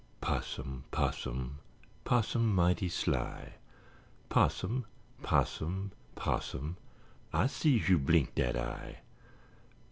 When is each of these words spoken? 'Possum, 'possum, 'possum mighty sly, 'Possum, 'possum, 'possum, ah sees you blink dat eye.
'Possum, 0.19 0.83
'possum, 0.89 1.59
'possum 2.05 2.55
mighty 2.55 2.89
sly, 2.89 3.53
'Possum, 4.29 4.85
'possum, 5.21 5.91
'possum, 6.15 6.75
ah 7.31 7.45
sees 7.45 7.87
you 7.87 7.99
blink 7.99 8.33
dat 8.33 8.57
eye. 8.57 8.97